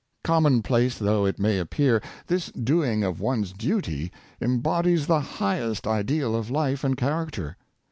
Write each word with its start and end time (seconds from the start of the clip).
•Commonplace 0.23 0.97
though 0.97 1.27
it 1.27 1.37
may 1.37 1.59
appear, 1.59 2.01
this 2.25 2.47
doing 2.53 3.03
of 3.03 3.19
one's 3.19 3.53
duty 3.53 4.11
embodies 4.41 5.05
the 5.05 5.19
highest 5.21 5.85
ideal 5.85 6.35
of 6.35 6.49
life 6.49 6.83
and 6.83 6.97
char 6.97 7.23
acter. 7.27 7.53